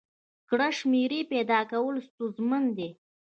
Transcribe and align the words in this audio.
کره 0.49 0.67
شمېرې 0.77 1.19
پیدا 1.31 1.59
کول 1.71 1.95
ستونزمن 2.07 2.63
دي. 2.77 2.89